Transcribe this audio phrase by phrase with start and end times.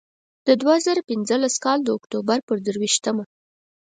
[0.47, 3.23] د دوه زره پینځلس کال د اکتوبر پر درویشتمه.